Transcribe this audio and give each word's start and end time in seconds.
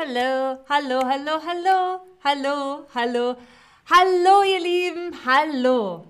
hallo, 0.00 0.58
hallo, 0.70 1.00
hallo, 1.04 1.40
hallo, 1.44 2.00
hallo, 2.24 2.86
hallo, 2.94 3.36
hallo, 3.84 4.42
ihr 4.44 4.60
Lieben, 4.60 5.14
hallo. 5.26 6.06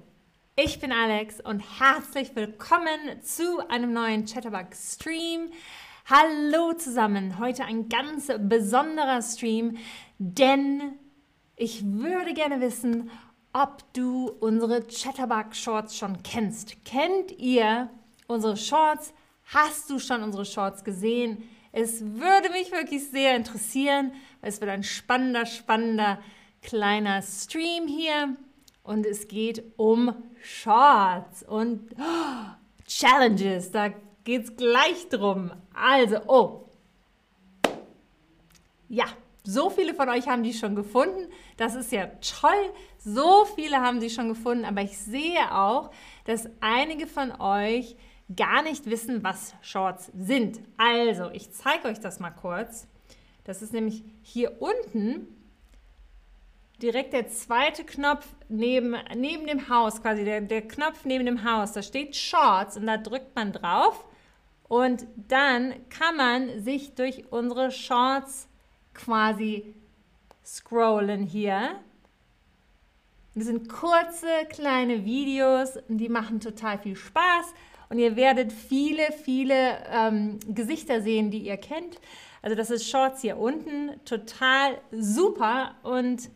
Ich 0.55 0.79
bin 0.79 0.93
Alex 0.93 1.41
und 1.41 1.59
herzlich 1.81 2.37
willkommen 2.37 3.21
zu 3.23 3.69
einem 3.69 3.93
neuen 3.93 4.27
Chatterbug 4.27 4.77
Stream. 4.77 5.51
Hallo 6.09 6.73
zusammen, 6.75 7.41
heute 7.41 7.65
ein 7.65 7.89
ganz 7.89 8.31
besonderer 8.39 9.23
Stream, 9.23 9.77
denn 10.19 10.97
ich 11.57 11.83
würde 11.85 12.33
gerne 12.33 12.61
wissen, 12.61 13.11
ob 13.53 13.93
du 13.93 14.31
unsere 14.39 14.87
Chatterbug 14.87 15.57
Shorts 15.57 15.97
schon 15.97 16.23
kennst. 16.23 16.85
Kennt 16.85 17.33
ihr 17.33 17.91
unsere 18.29 18.57
Shorts? 18.57 19.13
Hast 19.47 19.91
du 19.91 19.99
schon 19.99 20.23
unsere 20.23 20.45
Shorts 20.45 20.85
gesehen? 20.85 21.43
Es 21.73 22.01
würde 22.03 22.51
mich 22.51 22.73
wirklich 22.73 23.09
sehr 23.11 23.37
interessieren. 23.37 24.13
Es 24.43 24.61
wird 24.61 24.71
ein 24.71 24.83
spannender, 24.83 25.47
spannender 25.47 26.19
kleiner 26.63 27.23
Stream 27.23 27.87
hier 27.87 28.37
und 28.83 29.07
es 29.07 29.29
geht 29.29 29.63
um 29.77 30.15
Shorts 30.43 31.43
und 31.43 31.91
oh, 31.99 32.51
Challenges. 32.87 33.71
Da 33.71 33.91
geht 34.25 34.45
es 34.45 34.57
gleich 34.57 35.09
drum. 35.09 35.53
Also, 35.75 36.17
oh. 36.27 36.67
Ja, 38.89 39.05
so 39.45 39.71
viele 39.71 39.95
von 39.95 40.09
euch 40.09 40.27
haben 40.29 40.43
die 40.43 40.53
schon 40.53 40.75
gefunden. 40.75 41.29
Das 41.57 41.75
ist 41.75 41.93
ja 41.93 42.07
toll. 42.21 42.73
So 42.99 43.47
viele 43.55 43.81
haben 43.81 44.01
sie 44.01 44.11
schon 44.11 44.29
gefunden. 44.29 44.65
Aber 44.65 44.83
ich 44.83 44.99
sehe 44.99 45.55
auch, 45.55 45.91
dass 46.25 46.49
einige 46.61 47.07
von 47.07 47.33
euch 47.41 47.97
gar 48.37 48.63
nicht 48.63 48.87
wissen, 48.87 49.23
was 49.23 49.55
Shorts 49.63 50.11
sind. 50.17 50.61
Also, 50.77 51.31
ich 51.31 51.53
zeige 51.53 51.89
euch 51.89 52.01
das 52.01 52.21
mal 52.21 52.31
kurz. 52.31 52.87
Das 53.45 53.63
ist 53.63 53.73
nämlich 53.73 54.05
hier 54.23 54.61
unten 54.61 55.27
direkt 56.81 57.13
der 57.13 57.29
zweite 57.29 57.85
Knopf 57.85 58.27
neben, 58.49 58.97
neben 59.15 59.47
dem 59.47 59.69
Haus, 59.69 60.01
quasi 60.03 60.25
der, 60.25 60.41
der 60.41 60.67
Knopf 60.67 61.05
neben 61.05 61.27
dem 61.27 61.45
Haus. 61.45 61.73
Da 61.73 61.83
steht 61.83 62.17
Shorts 62.17 62.77
und 62.77 62.87
da 62.87 62.97
drückt 62.97 63.35
man 63.37 63.53
drauf. 63.53 64.05
Und 64.69 65.07
dann 65.17 65.75
kann 65.89 66.17
man 66.17 66.63
sich 66.63 66.95
durch 66.95 67.33
unsere 67.33 67.71
Shorts 67.71 68.49
quasi 68.95 69.75
scrollen 70.45 71.25
hier. 71.25 71.81
Das 73.35 73.45
sind 73.45 73.69
kurze, 73.69 74.29
kleine 74.49 75.05
Videos 75.05 75.79
die 75.89 76.09
machen 76.09 76.41
total 76.41 76.79
viel 76.79 76.97
Spaß 76.97 77.55
und 77.91 77.99
ihr 77.99 78.17
werdet 78.17 78.53
viele, 78.53 79.13
viele 79.25 79.79
ähm, 79.93 80.39
Gesichter 80.49 81.03
sehen, 81.03 81.31
die 81.31 81.41
ihr 81.41 81.59
kennt. 81.59 82.01
Also 82.41 82.57
das 82.57 82.71
ist 82.71 82.89
Shorts 82.89 83.21
hier 83.21 83.37
unten, 83.37 83.91
total 84.07 84.79
super 84.93 85.75
und 85.83 86.31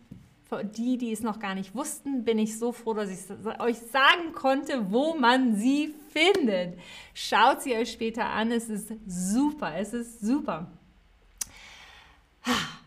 für 0.46 0.62
die, 0.62 0.98
die 0.98 1.12
es 1.12 1.22
noch 1.22 1.38
gar 1.38 1.54
nicht 1.54 1.74
wussten, 1.74 2.24
bin 2.24 2.38
ich 2.38 2.58
so 2.58 2.72
froh, 2.72 2.92
dass 2.92 3.08
ich 3.08 3.60
euch 3.60 3.78
sagen 3.78 4.32
konnte, 4.34 4.92
wo 4.92 5.14
man 5.14 5.56
sie 5.56 5.94
findet. 6.10 6.78
Schaut 7.14 7.62
sie 7.62 7.74
euch 7.74 7.90
später 7.90 8.26
an, 8.26 8.52
es 8.52 8.68
ist 8.68 8.92
super, 9.06 9.74
es 9.76 9.94
ist 9.94 10.20
super. 10.20 10.70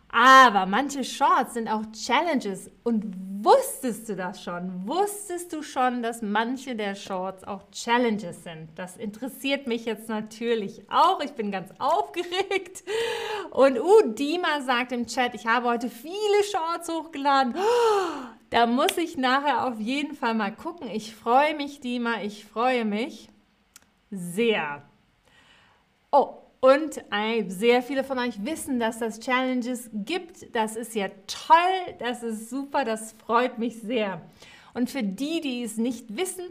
Aber 0.09 0.65
manche 0.65 1.03
Shorts 1.03 1.53
sind 1.53 1.67
auch 1.67 1.83
Challenges. 1.91 2.71
Und 2.83 3.13
wusstest 3.43 4.09
du 4.09 4.15
das 4.15 4.41
schon? 4.41 4.87
Wusstest 4.87 5.51
du 5.53 5.61
schon, 5.61 6.01
dass 6.01 6.21
manche 6.21 6.75
der 6.75 6.95
Shorts 6.95 7.43
auch 7.43 7.69
Challenges 7.71 8.43
sind? 8.43 8.69
Das 8.75 8.97
interessiert 8.97 9.67
mich 9.67 9.85
jetzt 9.85 10.07
natürlich 10.07 10.89
auch. 10.89 11.21
Ich 11.21 11.31
bin 11.33 11.51
ganz 11.51 11.71
aufgeregt. 11.79 12.83
Und 13.51 13.79
uh, 13.79 14.13
Dima 14.13 14.61
sagt 14.61 14.91
im 14.91 15.07
Chat, 15.07 15.35
ich 15.35 15.45
habe 15.45 15.67
heute 15.67 15.89
viele 15.89 16.43
Shorts 16.51 16.89
hochgeladen. 16.89 17.55
Da 18.49 18.65
muss 18.65 18.97
ich 18.97 19.17
nachher 19.17 19.67
auf 19.67 19.79
jeden 19.79 20.15
Fall 20.15 20.33
mal 20.33 20.55
gucken. 20.55 20.89
Ich 20.89 21.13
freue 21.13 21.55
mich, 21.55 21.81
Dima. 21.81 22.21
Ich 22.21 22.45
freue 22.45 22.85
mich 22.85 23.29
sehr. 24.09 24.83
Oh, 26.11 26.46
und 26.59 27.01
sehr 27.47 27.83
viele 27.83 28.03
von 28.03 28.17
euch 28.19 28.43
wissen, 28.43 28.79
dass 28.79 28.99
das 28.99 29.19
Challenges 29.19 29.89
gibt. 29.93 30.55
Das 30.55 30.75
ist 30.75 30.95
ja 30.95 31.09
toll, 31.27 31.95
das 31.99 32.23
ist 32.23 32.49
super, 32.49 32.83
das 32.83 33.13
freut 33.13 33.59
mich 33.59 33.81
sehr. 33.81 34.21
Und 34.73 34.89
für 34.89 35.03
die, 35.03 35.41
die 35.41 35.63
es 35.63 35.77
nicht 35.77 36.17
wissen, 36.17 36.45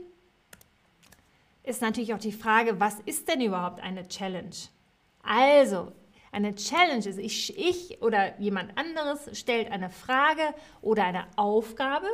ist 1.65 1.83
natürlich 1.83 2.15
auch 2.15 2.19
die 2.19 2.33
Frage, 2.33 2.79
was 2.79 2.97
ist 3.07 3.29
denn 3.29 3.41
überhaupt 3.41 3.83
eine 3.83 4.07
Challenge? 4.07 4.55
Also, 5.23 5.93
eine 6.31 6.55
Challenge 6.55 7.05
ist, 7.07 7.19
ich, 7.19 7.59
ich 7.59 8.03
oder 8.03 8.39
jemand 8.39 8.77
anderes 8.79 9.39
stellt 9.39 9.71
eine 9.73 9.91
Frage 9.91 10.43
oder 10.83 11.05
eine 11.05 11.27
Aufgabe 11.37 12.07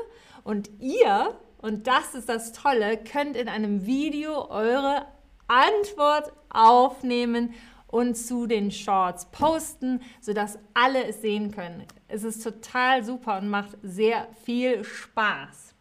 und 0.44 0.70
ihr, 0.80 1.36
und 1.59 1.86
das 1.86 2.14
ist 2.14 2.28
das 2.28 2.53
Tolle, 2.53 2.97
könnt 2.97 3.36
in 3.36 3.48
einem 3.48 3.84
Video 3.84 4.48
eure 4.48 5.06
Antwort 5.48 6.32
aufnehmen 6.48 7.53
und 7.92 8.16
zu 8.16 8.47
den 8.48 8.72
Shorts 8.72 9.26
posten, 9.26 10.00
sodass 10.20 10.58
alle 10.75 11.04
es 11.04 11.22
sehen 11.22 11.53
können. 11.53 11.84
Es 12.08 12.25
ist 12.25 12.42
total 12.42 13.04
super 13.04 13.38
und 13.38 13.48
macht 13.48 13.76
sehr 13.82 14.26
viel 14.44 14.82
Spaß. 14.82 15.75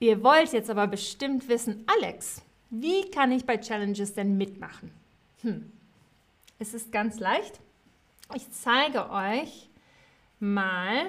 Ihr 0.00 0.22
wollt 0.22 0.52
jetzt 0.52 0.68
aber 0.68 0.86
bestimmt 0.86 1.48
wissen, 1.48 1.86
Alex, 1.86 2.42
wie 2.68 3.10
kann 3.10 3.32
ich 3.32 3.46
bei 3.46 3.56
Challenges 3.56 4.12
denn 4.14 4.36
mitmachen? 4.36 4.90
Hm. 5.42 5.72
Es 6.58 6.74
ist 6.74 6.92
ganz 6.92 7.20
leicht. 7.20 7.60
Ich 8.34 8.50
zeige 8.50 9.10
euch 9.10 9.70
mal, 10.40 11.06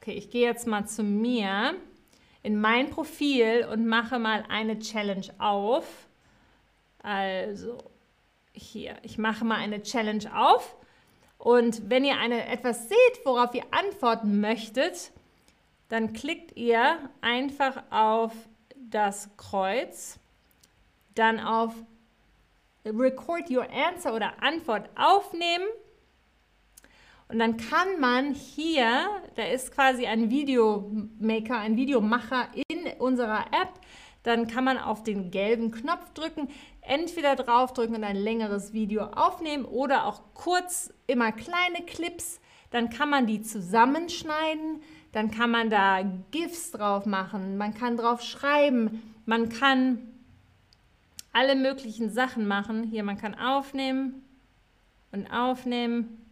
okay, 0.00 0.12
ich 0.12 0.30
gehe 0.30 0.46
jetzt 0.46 0.66
mal 0.66 0.86
zu 0.86 1.04
mir 1.04 1.74
in 2.42 2.60
mein 2.60 2.90
Profil 2.90 3.66
und 3.72 3.86
mache 3.86 4.18
mal 4.18 4.44
eine 4.48 4.78
Challenge 4.80 5.26
auf. 5.38 6.08
Also, 7.02 7.78
hier, 8.58 8.96
ich 9.02 9.18
mache 9.18 9.44
mal 9.44 9.56
eine 9.56 9.82
Challenge 9.82 10.24
auf. 10.34 10.76
Und 11.38 11.88
wenn 11.88 12.04
ihr 12.04 12.18
eine, 12.18 12.46
etwas 12.46 12.88
seht, 12.88 13.24
worauf 13.24 13.54
ihr 13.54 13.64
antworten 13.70 14.40
möchtet, 14.40 15.12
dann 15.88 16.12
klickt 16.12 16.56
ihr 16.56 16.98
einfach 17.20 17.82
auf 17.90 18.32
das 18.76 19.30
Kreuz, 19.36 20.18
dann 21.14 21.40
auf 21.40 21.74
Record 22.84 23.50
Your 23.50 23.66
Answer 23.70 24.14
oder 24.14 24.42
Antwort 24.42 24.88
aufnehmen. 24.96 25.66
Und 27.28 27.38
dann 27.38 27.56
kann 27.56 28.00
man 28.00 28.34
hier, 28.34 29.08
da 29.36 29.44
ist 29.44 29.72
quasi 29.72 30.06
ein 30.06 30.30
Videomaker, 30.30 31.58
ein 31.58 31.76
Videomacher 31.76 32.48
in 32.68 32.86
unserer 32.98 33.46
App, 33.48 33.72
dann 34.22 34.46
kann 34.46 34.64
man 34.64 34.78
auf 34.78 35.02
den 35.02 35.30
gelben 35.30 35.70
Knopf 35.70 36.10
drücken, 36.14 36.48
entweder 36.88 37.36
draufdrücken 37.36 37.96
und 37.96 38.04
ein 38.04 38.16
längeres 38.16 38.72
Video 38.72 39.04
aufnehmen 39.04 39.64
oder 39.64 40.06
auch 40.06 40.22
kurz 40.34 40.92
immer 41.06 41.32
kleine 41.32 41.84
Clips. 41.86 42.40
Dann 42.70 42.90
kann 42.90 43.10
man 43.10 43.26
die 43.26 43.42
zusammenschneiden, 43.42 44.82
dann 45.12 45.30
kann 45.30 45.50
man 45.50 45.70
da 45.70 46.02
GIFs 46.30 46.72
drauf 46.72 47.06
machen, 47.06 47.56
man 47.56 47.74
kann 47.74 47.96
drauf 47.96 48.22
schreiben, 48.22 49.14
man 49.24 49.48
kann 49.48 49.98
alle 51.32 51.54
möglichen 51.54 52.10
Sachen 52.10 52.46
machen. 52.46 52.82
Hier, 52.82 53.04
man 53.04 53.16
kann 53.16 53.34
aufnehmen 53.34 54.24
und 55.12 55.30
aufnehmen 55.32 56.26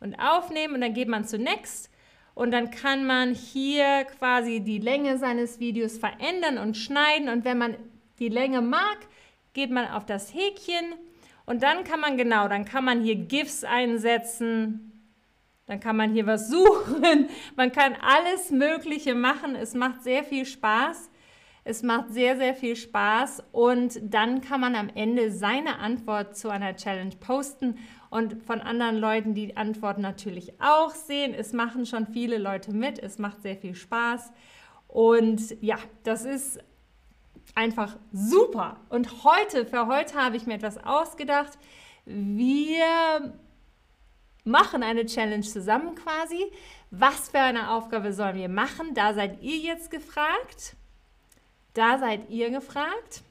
und 0.00 0.14
aufnehmen 0.14 0.74
und 0.74 0.80
dann 0.80 0.94
geht 0.94 1.08
man 1.08 1.24
zu 1.24 1.38
Next 1.38 1.90
und 2.34 2.50
dann 2.50 2.70
kann 2.70 3.04
man 3.04 3.34
hier 3.34 4.04
quasi 4.18 4.60
die 4.60 4.78
Länge 4.78 5.18
seines 5.18 5.60
Videos 5.60 5.98
verändern 5.98 6.58
und 6.58 6.76
schneiden. 6.76 7.28
Und 7.28 7.44
wenn 7.44 7.58
man 7.58 7.76
die 8.18 8.30
Länge 8.30 8.62
mag, 8.62 8.98
geht 9.52 9.70
man 9.70 9.88
auf 9.88 10.06
das 10.06 10.32
Häkchen 10.34 10.94
und 11.44 11.62
dann 11.62 11.84
kann 11.84 12.00
man 12.00 12.16
genau, 12.16 12.48
dann 12.48 12.64
kann 12.64 12.84
man 12.84 13.02
hier 13.02 13.16
GIFs 13.16 13.64
einsetzen. 13.64 14.88
Dann 15.66 15.80
kann 15.80 15.96
man 15.96 16.12
hier 16.12 16.26
was 16.26 16.48
suchen. 16.50 17.28
Man 17.56 17.72
kann 17.72 17.94
alles 18.00 18.50
Mögliche 18.50 19.14
machen. 19.14 19.54
Es 19.54 19.74
macht 19.74 20.02
sehr 20.02 20.24
viel 20.24 20.44
Spaß. 20.44 21.10
Es 21.64 21.84
macht 21.84 22.12
sehr, 22.12 22.36
sehr 22.36 22.54
viel 22.56 22.74
Spaß 22.74 23.44
und 23.52 24.00
dann 24.02 24.40
kann 24.40 24.60
man 24.60 24.74
am 24.74 24.88
Ende 24.96 25.30
seine 25.30 25.78
Antwort 25.78 26.36
zu 26.36 26.48
einer 26.48 26.74
Challenge 26.74 27.14
posten 27.20 27.78
und 28.10 28.42
von 28.42 28.60
anderen 28.60 28.96
Leuten 28.96 29.34
die 29.34 29.56
Antworten 29.56 30.00
natürlich 30.00 30.60
auch 30.60 30.90
sehen. 30.90 31.34
Es 31.34 31.52
machen 31.52 31.86
schon 31.86 32.08
viele 32.08 32.38
Leute 32.38 32.72
mit, 32.72 32.98
es 32.98 33.18
macht 33.18 33.42
sehr 33.42 33.56
viel 33.56 33.76
Spaß 33.76 34.32
und 34.88 35.56
ja, 35.62 35.78
das 36.02 36.24
ist 36.24 36.58
einfach 37.54 37.96
super. 38.12 38.80
Und 38.88 39.24
heute, 39.24 39.66
für 39.66 39.86
heute 39.86 40.14
habe 40.14 40.36
ich 40.36 40.46
mir 40.46 40.54
etwas 40.54 40.78
ausgedacht. 40.78 41.58
Wir 42.04 43.34
machen 44.44 44.82
eine 44.82 45.06
Challenge 45.06 45.42
zusammen 45.42 45.94
quasi. 45.94 46.50
Was 46.90 47.28
für 47.28 47.40
eine 47.40 47.70
Aufgabe 47.70 48.12
sollen 48.12 48.36
wir 48.36 48.48
machen? 48.48 48.94
Da 48.94 49.14
seid 49.14 49.42
ihr 49.42 49.56
jetzt 49.56 49.90
gefragt. 49.90 50.76
Da 51.74 51.98
seid 51.98 52.28
ihr 52.30 52.50
gefragt 52.50 53.22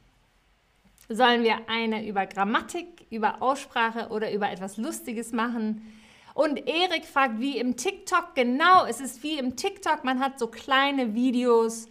sollen 1.13 1.43
wir 1.43 1.57
eine 1.67 2.07
über 2.07 2.25
Grammatik, 2.25 3.05
über 3.09 3.41
Aussprache 3.41 4.09
oder 4.09 4.31
über 4.31 4.49
etwas 4.49 4.77
Lustiges 4.77 5.31
machen. 5.31 5.93
Und 6.33 6.67
Erik 6.67 7.05
fragt, 7.05 7.39
wie 7.39 7.57
im 7.57 7.75
TikTok, 7.75 8.35
genau, 8.35 8.85
es 8.85 9.01
ist 9.01 9.21
wie 9.21 9.37
im 9.37 9.57
TikTok, 9.57 10.03
man 10.03 10.19
hat 10.19 10.39
so 10.39 10.47
kleine 10.47 11.13
Videos, 11.13 11.87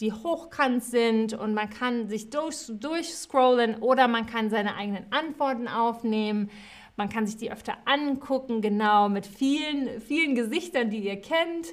die 0.00 0.12
hochkant 0.12 0.84
sind 0.84 1.34
und 1.34 1.54
man 1.54 1.70
kann 1.70 2.08
sich 2.08 2.30
durch, 2.30 2.66
durchscrollen 2.68 3.76
oder 3.76 4.06
man 4.06 4.26
kann 4.26 4.50
seine 4.50 4.76
eigenen 4.76 5.12
Antworten 5.12 5.66
aufnehmen. 5.66 6.50
Man 6.96 7.08
kann 7.08 7.26
sich 7.26 7.36
die 7.36 7.50
öfter 7.50 7.76
angucken, 7.84 8.60
genau, 8.60 9.08
mit 9.08 9.26
vielen, 9.26 10.00
vielen 10.00 10.34
Gesichtern, 10.34 10.90
die 10.90 10.98
ihr 11.00 11.20
kennt. 11.20 11.68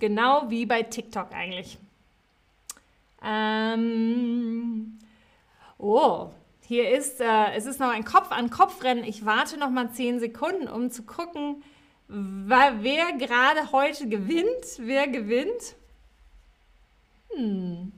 Genau 0.00 0.50
wie 0.50 0.66
bei 0.66 0.82
TikTok 0.82 1.32
eigentlich. 1.32 1.78
Ähm, 3.24 4.98
oh, 5.78 6.28
hier 6.66 6.90
ist, 6.90 7.20
äh, 7.20 7.52
es 7.56 7.66
ist 7.66 7.80
noch 7.80 7.90
ein 7.90 8.04
Kopf-an-Kopf-Rennen. 8.04 9.02
Ich 9.04 9.24
warte 9.24 9.58
noch 9.58 9.70
mal 9.70 9.90
zehn 9.92 10.20
Sekunden, 10.20 10.68
um 10.68 10.90
zu 10.90 11.02
gucken, 11.02 11.62
wer 12.08 13.12
gerade 13.18 13.72
heute 13.72 14.08
gewinnt. 14.08 14.78
Wer 14.78 15.08
gewinnt? 15.08 15.74
Hm. 17.38 17.92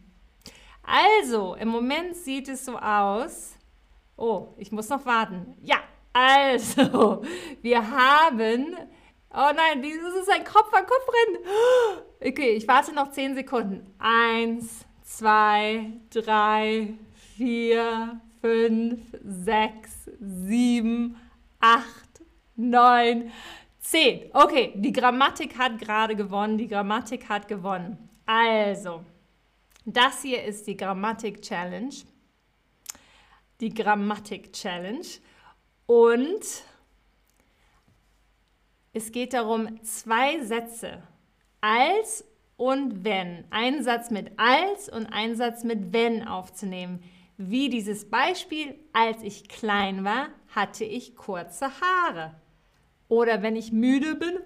Also, 0.82 1.54
im 1.54 1.68
Moment 1.68 2.14
sieht 2.14 2.48
es 2.48 2.64
so 2.64 2.76
aus. 2.76 3.56
Oh, 4.16 4.48
ich 4.58 4.70
muss 4.70 4.88
noch 4.90 5.06
warten. 5.06 5.56
Ja, 5.62 5.78
also, 6.12 7.22
wir 7.62 7.90
haben. 7.90 8.76
Oh 9.32 9.50
nein, 9.54 9.80
dieses 9.82 10.14
ist 10.14 10.30
ein 10.30 10.44
Kopf-an-Kopf-Rennen. 10.44 11.44
Okay, 12.22 12.50
ich 12.50 12.68
warte 12.68 12.94
noch 12.94 13.12
10 13.12 13.34
Sekunden. 13.34 13.94
Eins, 13.98 14.84
zwei, 15.02 15.86
drei, 16.10 16.92
vier, 17.34 18.20
fünf, 18.42 19.00
sechs, 19.24 20.10
sieben, 20.20 21.16
acht, 21.60 22.20
neun, 22.56 23.30
zehn. 23.78 24.28
Okay, 24.34 24.74
die 24.76 24.92
Grammatik 24.92 25.56
hat 25.56 25.78
gerade 25.78 26.14
gewonnen. 26.14 26.58
Die 26.58 26.68
Grammatik 26.68 27.30
hat 27.30 27.48
gewonnen. 27.48 28.10
Also, 28.26 29.02
das 29.96 30.22
hier 30.22 30.44
ist 30.44 30.66
die 30.66 30.76
Grammatik-Challenge. 30.76 31.94
Die 33.60 33.74
Grammatik-Challenge. 33.74 35.06
Und 35.86 36.44
es 38.92 39.12
geht 39.12 39.32
darum, 39.32 39.82
zwei 39.84 40.44
Sätze 40.44 41.02
als 41.60 42.24
und 42.56 43.04
wenn, 43.04 43.44
einen 43.50 43.82
Satz 43.82 44.10
mit 44.10 44.32
als 44.36 44.88
und 44.88 45.06
einen 45.06 45.36
Satz 45.36 45.64
mit 45.64 45.92
wenn 45.92 46.26
aufzunehmen. 46.26 47.02
Wie 47.38 47.70
dieses 47.70 48.10
Beispiel, 48.10 48.78
als 48.92 49.22
ich 49.22 49.48
klein 49.48 50.04
war, 50.04 50.28
hatte 50.48 50.84
ich 50.84 51.16
kurze 51.16 51.70
Haare. 51.80 52.34
Oder 53.08 53.42
wenn 53.42 53.56
ich 53.56 53.72
müde 53.72 54.14
bin, 54.14 54.38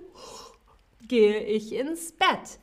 gehe 1.08 1.43
ich 1.43 1.73
ins 1.73 2.12
Bett. 2.12 2.61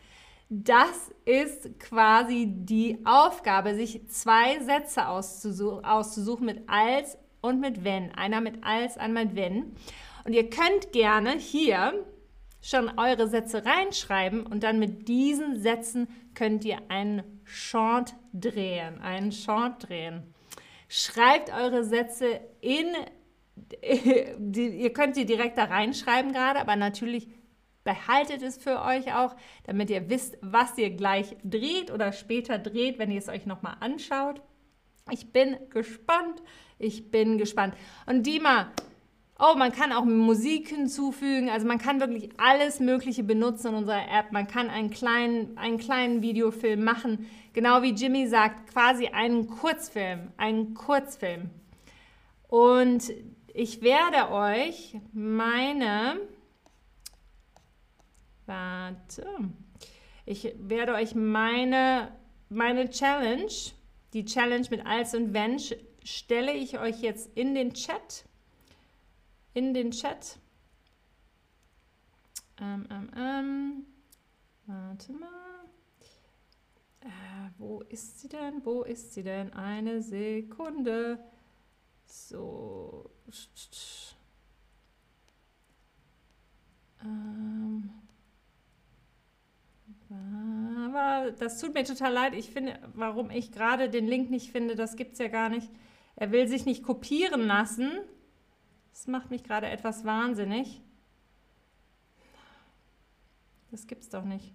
Das 0.53 1.13
ist 1.23 1.79
quasi 1.79 2.45
die 2.45 2.99
Aufgabe, 3.05 3.73
sich 3.73 4.05
zwei 4.09 4.59
Sätze 4.59 5.07
auszusuchen, 5.07 5.85
auszusuchen 5.85 6.45
mit 6.45 6.67
als 6.67 7.17
und 7.39 7.61
mit 7.61 7.85
wenn. 7.85 8.13
Einer 8.15 8.41
mit 8.41 8.61
als, 8.61 8.97
einmal 8.97 9.27
mit 9.27 9.37
wenn. 9.37 9.71
Und 10.25 10.33
ihr 10.33 10.49
könnt 10.49 10.91
gerne 10.91 11.37
hier 11.37 12.05
schon 12.61 12.91
eure 12.99 13.29
Sätze 13.29 13.65
reinschreiben 13.65 14.45
und 14.45 14.63
dann 14.63 14.77
mit 14.77 15.07
diesen 15.07 15.57
Sätzen 15.61 16.09
könnt 16.33 16.65
ihr 16.65 16.79
einen 16.89 17.23
Chant 17.45 18.13
drehen. 18.33 18.99
Einen 18.99 19.31
Chant 19.31 19.87
drehen. 19.87 20.33
Schreibt 20.89 21.49
eure 21.53 21.85
Sätze 21.85 22.41
in, 22.59 22.87
ihr 24.53 24.91
könnt 24.91 25.15
sie 25.15 25.25
direkt 25.25 25.57
da 25.57 25.63
reinschreiben 25.63 26.33
gerade, 26.33 26.59
aber 26.59 26.75
natürlich 26.75 27.29
Behaltet 27.83 28.43
es 28.43 28.57
für 28.57 28.81
euch 28.81 29.13
auch, 29.13 29.35
damit 29.65 29.89
ihr 29.89 30.09
wisst, 30.09 30.37
was 30.41 30.77
ihr 30.77 30.91
gleich 30.91 31.35
dreht 31.43 31.91
oder 31.91 32.11
später 32.11 32.59
dreht, 32.59 32.99
wenn 32.99 33.11
ihr 33.11 33.19
es 33.19 33.29
euch 33.29 33.45
nochmal 33.45 33.77
anschaut. 33.79 34.41
Ich 35.09 35.31
bin 35.31 35.57
gespannt. 35.69 36.41
Ich 36.77 37.11
bin 37.11 37.37
gespannt. 37.37 37.75
Und 38.05 38.25
Dima, 38.25 38.71
oh, 39.39 39.55
man 39.57 39.71
kann 39.71 39.91
auch 39.91 40.05
Musik 40.05 40.69
hinzufügen. 40.69 41.49
Also 41.49 41.67
man 41.67 41.79
kann 41.79 41.99
wirklich 41.99 42.29
alles 42.37 42.79
Mögliche 42.79 43.23
benutzen 43.23 43.69
in 43.69 43.75
unserer 43.75 44.03
App. 44.11 44.31
Man 44.31 44.47
kann 44.47 44.69
einen 44.69 44.91
kleinen, 44.91 45.57
einen 45.57 45.77
kleinen 45.77 46.21
Videofilm 46.21 46.83
machen. 46.83 47.29
Genau 47.53 47.81
wie 47.81 47.93
Jimmy 47.93 48.27
sagt, 48.27 48.71
quasi 48.71 49.07
einen 49.07 49.47
Kurzfilm. 49.47 50.31
Einen 50.37 50.73
Kurzfilm. 50.75 51.49
Und 52.47 53.11
ich 53.53 53.81
werde 53.81 54.31
euch 54.31 54.97
meine 55.13 56.17
Warte. 58.45 59.25
Ich 60.25 60.53
werde 60.57 60.93
euch 60.93 61.15
meine, 61.15 62.11
meine 62.49 62.89
Challenge, 62.89 63.51
die 64.13 64.25
Challenge 64.25 64.67
mit 64.69 64.85
als 64.85 65.15
und 65.15 65.33
wenn, 65.33 65.59
stelle 66.03 66.53
ich 66.53 66.79
euch 66.79 67.01
jetzt 67.01 67.29
in 67.35 67.55
den 67.55 67.73
Chat. 67.73 68.25
In 69.53 69.73
den 69.73 69.91
Chat. 69.91 70.37
Ähm, 72.59 72.87
ähm, 72.91 73.11
ähm. 73.17 73.85
Warte 74.67 75.11
mal. 75.13 75.29
Äh, 77.01 77.49
wo 77.57 77.81
ist 77.81 78.21
sie 78.21 78.29
denn? 78.29 78.63
Wo 78.63 78.83
ist 78.83 79.13
sie 79.13 79.23
denn? 79.23 79.51
Eine 79.53 80.01
Sekunde. 80.01 81.19
So. 82.05 83.09
Ähm. 87.03 87.89
Aber 90.11 91.31
das 91.31 91.59
tut 91.59 91.73
mir 91.73 91.83
total 91.83 92.11
leid. 92.11 92.33
Ich 92.33 92.49
finde, 92.51 92.77
warum 92.93 93.29
ich 93.29 93.51
gerade 93.51 93.89
den 93.89 94.07
Link 94.07 94.29
nicht 94.29 94.51
finde, 94.51 94.75
das 94.75 94.95
gibt 94.95 95.13
es 95.13 95.19
ja 95.19 95.27
gar 95.27 95.49
nicht. 95.49 95.69
Er 96.15 96.31
will 96.31 96.47
sich 96.47 96.65
nicht 96.65 96.83
kopieren 96.83 97.47
lassen. 97.47 97.89
Das 98.91 99.07
macht 99.07 99.31
mich 99.31 99.43
gerade 99.43 99.67
etwas 99.67 100.03
wahnsinnig. 100.03 100.81
Das 103.71 103.87
gibt's 103.87 104.09
doch 104.09 104.25
nicht. 104.25 104.53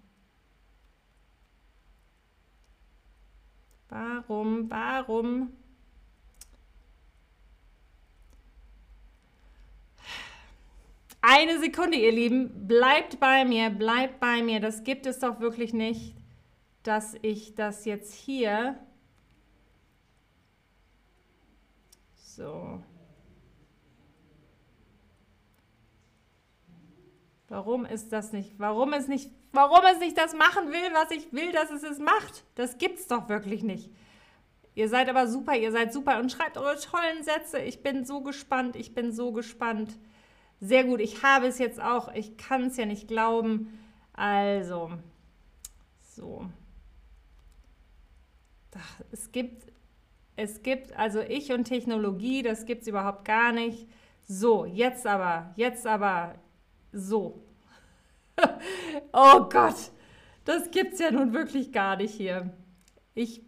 Warum, 3.89 4.71
warum 4.71 5.53
Eine 11.29 11.59
Sekunde, 11.59 11.97
ihr 11.97 12.13
Lieben. 12.13 12.69
Bleibt 12.69 13.19
bei 13.19 13.45
mir, 13.45 13.71
bleibt 13.71 14.21
bei 14.21 14.45
mir. 14.45 14.61
Das 14.61 14.85
gibt 14.85 15.07
es 15.07 15.19
doch 15.19 15.41
wirklich 15.41 15.75
nicht, 15.75 16.15
dass 16.85 17.17
ich 17.21 17.57
das 17.57 17.85
jetzt 17.85 18.15
hier... 18.15 18.79
So. 22.15 22.81
Warum 27.49 27.87
ist 27.87 28.13
das 28.13 28.33
nicht? 28.33 28.55
Warum 28.59 28.93
es 28.93 29.09
nicht, 29.09 29.29
warum 29.51 29.85
es 29.93 29.99
nicht 29.99 30.17
das 30.17 30.33
machen 30.33 30.69
will, 30.71 30.93
was 30.93 31.11
ich 31.11 31.33
will, 31.33 31.51
dass 31.51 31.73
es 31.73 31.83
es 31.83 31.99
macht? 31.99 32.45
Das 32.55 32.79
gibt's 32.79 33.09
doch 33.09 33.29
wirklich 33.29 33.65
nicht. 33.65 33.91
Ihr 34.77 34.89
seid 34.89 35.09
aber 35.09 35.27
super, 35.27 35.57
ihr 35.57 35.73
seid 35.73 35.93
super 35.93 36.21
und 36.21 36.31
schreibt 36.31 36.57
eure 36.57 36.79
tollen 36.79 37.25
Sätze. 37.25 37.59
Ich 37.59 37.83
bin 37.83 38.05
so 38.05 38.21
gespannt, 38.21 38.77
ich 38.77 38.95
bin 38.95 39.11
so 39.11 39.33
gespannt. 39.33 39.99
Sehr 40.61 40.85
gut, 40.85 41.01
ich 41.01 41.23
habe 41.23 41.47
es 41.47 41.59
jetzt 41.59 41.81
auch. 41.81 42.13
Ich 42.15 42.37
kann 42.37 42.67
es 42.67 42.77
ja 42.77 42.87
nicht 42.87 43.09
glauben. 43.09 43.79
Also, 44.13 44.91
so. 46.01 46.47
Es 49.11 49.33
gibt, 49.33 49.73
es 50.37 50.63
gibt, 50.63 50.97
also 50.97 51.21
ich 51.21 51.53
und 51.53 51.65
Technologie, 51.65 52.43
das 52.43 52.67
gibt 52.67 52.83
es 52.83 52.89
überhaupt 52.89 53.25
gar 53.25 53.53
nicht. 53.53 53.87
So, 54.27 54.65
jetzt 54.65 55.07
aber, 55.07 55.53
jetzt 55.57 55.87
aber 55.87 56.35
so. 56.93 57.43
oh 59.13 59.49
Gott, 59.49 59.93
das 60.45 60.71
gibt 60.71 60.95
es 60.95 60.99
ja 61.01 61.11
nun 61.11 61.33
wirklich 61.33 61.73
gar 61.73 61.97
nicht 61.97 62.15
hier. 62.15 62.53
Ich. 63.15 63.43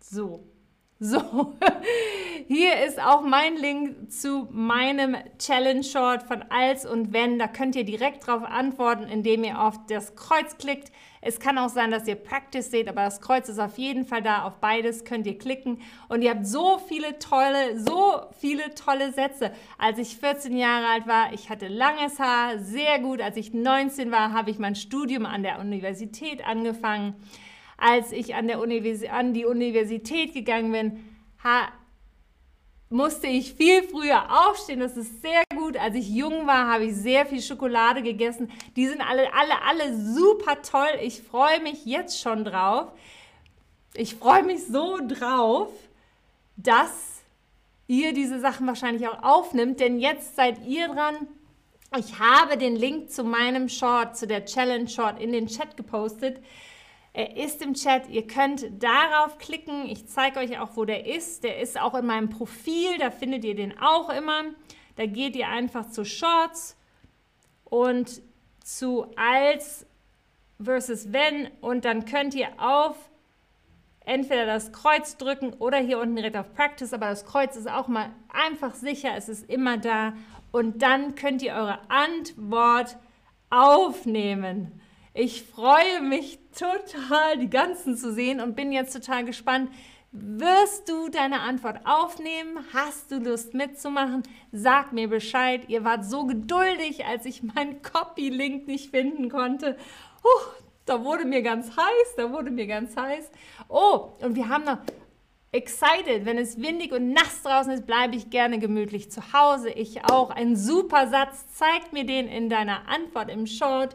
So. 0.00 0.44
So, 1.00 1.54
hier 2.48 2.84
ist 2.84 3.00
auch 3.00 3.22
mein 3.22 3.54
Link 3.56 4.10
zu 4.10 4.48
meinem 4.50 5.16
Challenge 5.38 5.84
Short 5.84 6.24
von 6.24 6.42
Als 6.50 6.84
und 6.84 7.12
Wenn. 7.12 7.38
Da 7.38 7.46
könnt 7.46 7.76
ihr 7.76 7.84
direkt 7.84 8.26
drauf 8.26 8.42
antworten, 8.42 9.04
indem 9.04 9.44
ihr 9.44 9.62
auf 9.62 9.78
das 9.86 10.16
Kreuz 10.16 10.58
klickt. 10.58 10.90
Es 11.20 11.38
kann 11.38 11.56
auch 11.56 11.68
sein, 11.68 11.92
dass 11.92 12.08
ihr 12.08 12.16
Practice 12.16 12.72
seht, 12.72 12.88
aber 12.88 13.04
das 13.04 13.20
Kreuz 13.20 13.48
ist 13.48 13.60
auf 13.60 13.78
jeden 13.78 14.06
Fall 14.06 14.22
da. 14.22 14.42
Auf 14.42 14.56
beides 14.56 15.04
könnt 15.04 15.28
ihr 15.28 15.38
klicken. 15.38 15.80
Und 16.08 16.22
ihr 16.22 16.30
habt 16.30 16.48
so 16.48 16.78
viele 16.78 17.20
tolle, 17.20 17.78
so 17.78 18.22
viele 18.40 18.74
tolle 18.74 19.12
Sätze. 19.12 19.52
Als 19.78 20.00
ich 20.00 20.16
14 20.16 20.56
Jahre 20.56 20.88
alt 20.88 21.06
war, 21.06 21.32
ich 21.32 21.48
hatte 21.48 21.68
langes 21.68 22.18
Haar, 22.18 22.58
sehr 22.58 22.98
gut. 22.98 23.20
Als 23.20 23.36
ich 23.36 23.54
19 23.54 24.10
war, 24.10 24.32
habe 24.32 24.50
ich 24.50 24.58
mein 24.58 24.74
Studium 24.74 25.26
an 25.26 25.44
der 25.44 25.60
Universität 25.60 26.44
angefangen 26.44 27.14
als 27.78 28.12
ich 28.12 28.34
an, 28.34 28.48
der 28.48 28.60
Universi 28.60 29.08
an 29.08 29.32
die 29.32 29.46
Universität 29.46 30.34
gegangen 30.34 30.72
bin, 30.72 31.04
ha 31.42 31.72
musste 32.90 33.26
ich 33.26 33.52
viel 33.52 33.82
früher 33.82 34.48
aufstehen. 34.48 34.80
Das 34.80 34.96
ist 34.96 35.20
sehr 35.20 35.42
gut. 35.54 35.76
Als 35.76 35.94
ich 35.94 36.08
jung 36.08 36.46
war, 36.46 36.72
habe 36.72 36.84
ich 36.84 36.94
sehr 36.94 37.26
viel 37.26 37.42
Schokolade 37.42 38.02
gegessen. 38.02 38.50
Die 38.76 38.86
sind 38.86 39.00
alle, 39.00 39.32
alle, 39.34 39.62
alle 39.62 39.96
super 39.96 40.62
toll. 40.62 40.98
Ich 41.02 41.22
freue 41.22 41.60
mich 41.60 41.84
jetzt 41.84 42.20
schon 42.20 42.44
drauf. 42.44 42.88
Ich 43.94 44.14
freue 44.14 44.42
mich 44.42 44.66
so 44.66 44.98
drauf, 45.06 45.68
dass 46.56 47.22
ihr 47.86 48.12
diese 48.12 48.40
Sachen 48.40 48.66
wahrscheinlich 48.66 49.08
auch 49.08 49.22
aufnimmt, 49.22 49.80
denn 49.80 49.98
jetzt 49.98 50.36
seid 50.36 50.66
ihr 50.66 50.88
dran. 50.88 51.28
Ich 51.96 52.18
habe 52.18 52.58
den 52.58 52.76
Link 52.76 53.10
zu 53.10 53.24
meinem 53.24 53.68
Short, 53.68 54.16
zu 54.16 54.26
der 54.26 54.44
Challenge 54.44 54.88
Short 54.88 55.20
in 55.20 55.32
den 55.32 55.46
Chat 55.46 55.76
gepostet. 55.76 56.42
Er 57.18 57.36
ist 57.36 57.62
im 57.62 57.74
Chat. 57.74 58.08
Ihr 58.10 58.28
könnt 58.28 58.64
darauf 58.80 59.38
klicken. 59.38 59.86
Ich 59.86 60.06
zeige 60.06 60.38
euch 60.38 60.60
auch, 60.60 60.76
wo 60.76 60.84
der 60.84 61.04
ist. 61.04 61.42
Der 61.42 61.58
ist 61.58 61.76
auch 61.80 61.94
in 61.94 62.06
meinem 62.06 62.28
Profil. 62.28 62.96
Da 63.00 63.10
findet 63.10 63.44
ihr 63.44 63.56
den 63.56 63.76
auch 63.76 64.08
immer. 64.08 64.44
Da 64.94 65.04
geht 65.04 65.34
ihr 65.34 65.48
einfach 65.48 65.90
zu 65.90 66.04
Shorts 66.04 66.76
und 67.64 68.22
zu 68.62 69.06
als 69.16 69.84
versus 70.62 71.12
wenn 71.12 71.50
und 71.60 71.84
dann 71.84 72.04
könnt 72.04 72.34
ihr 72.36 72.50
auf 72.56 72.96
entweder 74.04 74.46
das 74.46 74.70
Kreuz 74.70 75.16
drücken 75.16 75.54
oder 75.54 75.78
hier 75.78 75.98
unten 75.98 76.14
direkt 76.14 76.36
auf 76.36 76.54
Practice, 76.54 76.92
aber 76.92 77.06
das 77.06 77.24
Kreuz 77.24 77.56
ist 77.56 77.68
auch 77.68 77.88
mal 77.88 78.10
einfach 78.28 78.76
sicher, 78.76 79.16
es 79.16 79.28
ist 79.28 79.50
immer 79.50 79.76
da 79.76 80.12
und 80.52 80.82
dann 80.82 81.16
könnt 81.16 81.42
ihr 81.42 81.54
eure 81.54 81.80
Antwort 81.90 82.96
aufnehmen. 83.50 84.80
Ich 85.14 85.42
freue 85.42 86.00
mich 86.00 86.38
total, 86.58 87.38
die 87.38 87.50
ganzen 87.50 87.96
zu 87.96 88.12
sehen 88.12 88.40
und 88.40 88.56
bin 88.56 88.72
jetzt 88.72 88.92
total 88.92 89.24
gespannt. 89.24 89.70
Wirst 90.10 90.88
du 90.88 91.10
deine 91.10 91.40
Antwort 91.40 91.80
aufnehmen? 91.84 92.64
Hast 92.72 93.10
du 93.10 93.18
Lust 93.18 93.52
mitzumachen? 93.52 94.22
Sag 94.52 94.92
mir 94.92 95.08
Bescheid. 95.08 95.68
Ihr 95.68 95.84
wart 95.84 96.04
so 96.04 96.24
geduldig, 96.24 97.04
als 97.04 97.26
ich 97.26 97.42
meinen 97.42 97.82
Copy-Link 97.82 98.66
nicht 98.66 98.90
finden 98.90 99.28
konnte. 99.28 99.76
Puh, 100.22 100.50
da 100.86 101.04
wurde 101.04 101.26
mir 101.26 101.42
ganz 101.42 101.68
heiß, 101.76 102.14
da 102.16 102.32
wurde 102.32 102.50
mir 102.50 102.66
ganz 102.66 102.96
heiß. 102.96 103.30
Oh, 103.68 104.12
und 104.20 104.34
wir 104.34 104.48
haben 104.48 104.64
noch 104.64 104.78
excited. 105.52 106.24
Wenn 106.24 106.38
es 106.38 106.58
windig 106.58 106.92
und 106.92 107.12
nass 107.12 107.42
draußen 107.42 107.72
ist, 107.72 107.86
bleibe 107.86 108.16
ich 108.16 108.30
gerne 108.30 108.58
gemütlich 108.58 109.10
zu 109.10 109.34
Hause. 109.34 109.68
Ich 109.68 110.04
auch. 110.06 110.30
Ein 110.30 110.56
super 110.56 111.08
Satz. 111.08 111.44
Zeig 111.52 111.92
mir 111.92 112.04
den 112.04 112.28
in 112.28 112.48
deiner 112.48 112.88
Antwort 112.88 113.30
im 113.30 113.46
Short. 113.46 113.94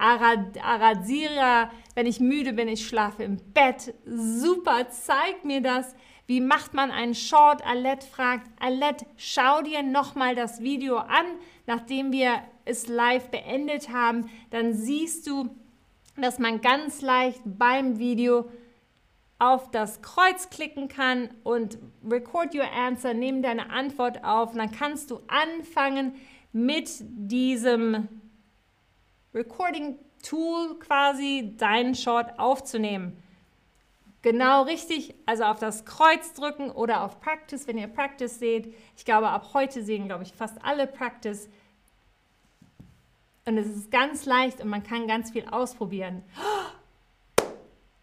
Arazira, 0.00 1.70
wenn 1.94 2.06
ich 2.06 2.20
müde 2.20 2.54
bin, 2.54 2.68
ich 2.68 2.86
schlafe 2.86 3.22
im 3.22 3.36
Bett. 3.52 3.94
Super, 4.06 4.88
zeig 4.88 5.44
mir 5.44 5.60
das. 5.60 5.94
Wie 6.26 6.40
macht 6.40 6.74
man 6.74 6.90
einen 6.90 7.14
Short? 7.14 7.64
Alette 7.66 8.06
fragt, 8.06 8.48
Alette, 8.60 9.04
schau 9.16 9.62
dir 9.62 9.82
nochmal 9.82 10.34
das 10.34 10.60
Video 10.62 10.96
an, 10.96 11.26
nachdem 11.66 12.12
wir 12.12 12.42
es 12.64 12.86
live 12.86 13.30
beendet 13.30 13.90
haben. 13.90 14.30
Dann 14.50 14.72
siehst 14.72 15.26
du, 15.26 15.50
dass 16.16 16.38
man 16.38 16.60
ganz 16.60 17.02
leicht 17.02 17.40
beim 17.44 17.98
Video 17.98 18.48
auf 19.38 19.70
das 19.70 20.02
Kreuz 20.02 20.50
klicken 20.50 20.88
kann 20.88 21.30
und 21.42 21.78
record 22.08 22.54
your 22.54 22.70
answer, 22.70 23.12
nimm 23.12 23.42
deine 23.42 23.70
Antwort 23.70 24.22
auf. 24.22 24.52
Und 24.52 24.58
dann 24.58 24.70
kannst 24.70 25.10
du 25.10 25.20
anfangen 25.26 26.14
mit 26.52 26.90
diesem 27.00 28.08
Recording 29.34 29.96
Tool 30.22 30.78
quasi 30.78 31.54
deinen 31.56 31.94
Short 31.94 32.38
aufzunehmen. 32.38 33.22
Genau 34.22 34.64
richtig, 34.64 35.14
also 35.24 35.44
auf 35.44 35.58
das 35.58 35.86
Kreuz 35.86 36.34
drücken 36.34 36.70
oder 36.70 37.02
auf 37.02 37.20
Practice, 37.20 37.66
wenn 37.66 37.78
ihr 37.78 37.88
Practice 37.88 38.38
seht. 38.38 38.74
Ich 38.96 39.04
glaube, 39.04 39.28
ab 39.28 39.50
heute 39.54 39.82
sehen, 39.82 40.06
glaube 40.06 40.24
ich, 40.24 40.32
fast 40.32 40.62
alle 40.62 40.86
Practice. 40.86 41.48
Und 43.46 43.56
es 43.56 43.66
ist 43.68 43.90
ganz 43.90 44.26
leicht 44.26 44.60
und 44.60 44.68
man 44.68 44.82
kann 44.82 45.06
ganz 45.06 45.30
viel 45.30 45.46
ausprobieren. 45.48 46.22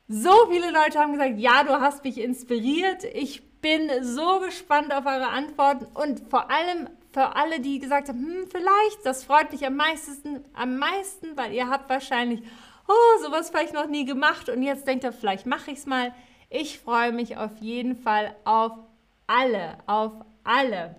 So 0.08 0.32
viele 0.50 0.72
Leute 0.72 1.00
haben 1.00 1.12
gesagt, 1.12 1.38
ja, 1.38 1.64
du 1.64 1.80
hast 1.82 2.04
mich 2.04 2.18
inspiriert. 2.18 3.04
Ich 3.04 3.44
bin 3.60 3.92
so 4.02 4.40
gespannt 4.40 4.94
auf 4.94 5.06
eure 5.06 5.28
Antworten 5.28 5.86
und 5.94 6.22
vor 6.30 6.50
allem 6.50 6.90
für 7.18 7.36
alle, 7.36 7.60
die 7.60 7.80
gesagt 7.80 8.10
haben, 8.10 8.20
hm, 8.20 8.48
vielleicht, 8.48 9.04
das 9.04 9.24
freut 9.24 9.52
mich 9.52 9.66
am 9.66 9.76
meisten, 9.76 10.46
am 10.54 10.78
meisten, 10.78 11.36
weil 11.36 11.52
ihr 11.52 11.68
habt 11.68 11.90
wahrscheinlich, 11.90 12.44
oh, 12.88 13.24
sowas 13.24 13.50
vielleicht 13.50 13.74
noch 13.74 13.88
nie 13.88 14.06
gemacht 14.06 14.50
und 14.50 14.62
jetzt 14.62 14.86
denkt 14.86 15.04
ihr, 15.04 15.12
vielleicht 15.12 15.48
mache 15.48 15.72
ich 15.72 15.80
es 15.80 15.88
mal. 15.88 16.14
Ich 16.52 16.78
freue 16.78 17.12
mich 17.12 17.36
auf 17.36 17.58
jeden 17.60 17.96
Fall 17.96 18.36
auf 18.46 18.74
alle, 19.26 19.80
auf 19.88 20.12
alle. 20.44 20.96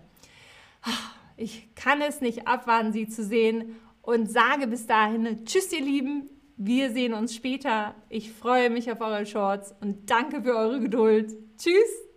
Ich 1.37 1.73
kann 1.77 2.03
es 2.03 2.21
nicht 2.21 2.49
abwarten, 2.49 2.91
sie 2.91 3.09
zu 3.09 3.23
sehen 3.23 3.77
und 4.03 4.29
sage 4.29 4.67
bis 4.67 4.89
dahin, 4.89 5.45
tschüss 5.45 5.73
ihr 5.73 5.83
Lieben, 5.83 6.29
wir 6.57 6.91
sehen 6.91 7.15
uns 7.15 7.33
später. 7.33 7.95
Ich 8.09 8.33
freue 8.33 8.71
mich 8.71 8.91
auf 8.91 9.01
eure 9.01 9.25
Shorts 9.25 9.73
und 9.81 10.11
danke 10.11 10.43
für 10.43 10.57
eure 10.57 10.81
Geduld. 10.81 11.33
Tschüss! 11.57 12.08